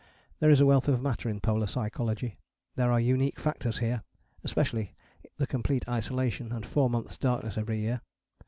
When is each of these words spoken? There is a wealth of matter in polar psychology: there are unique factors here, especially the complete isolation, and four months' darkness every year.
There 0.39 0.49
is 0.49 0.59
a 0.59 0.65
wealth 0.65 0.87
of 0.87 0.99
matter 0.99 1.29
in 1.29 1.39
polar 1.41 1.67
psychology: 1.67 2.39
there 2.75 2.91
are 2.91 2.99
unique 2.99 3.39
factors 3.39 3.77
here, 3.77 4.01
especially 4.43 4.95
the 5.37 5.45
complete 5.45 5.87
isolation, 5.87 6.51
and 6.51 6.65
four 6.65 6.89
months' 6.89 7.19
darkness 7.19 7.55
every 7.55 7.77
year. 7.81 8.01